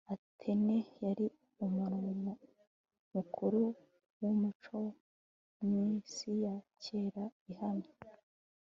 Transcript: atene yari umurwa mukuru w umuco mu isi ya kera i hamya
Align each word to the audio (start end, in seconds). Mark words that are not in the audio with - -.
atene 0.13 0.77
yari 1.03 1.25
umurwa 1.65 2.31
mukuru 3.13 3.61
w 4.21 4.23
umuco 4.31 4.77
mu 5.65 5.77
isi 5.97 6.31
ya 6.43 6.55
kera 6.83 7.23
i 7.51 7.53
hamya 7.59 7.91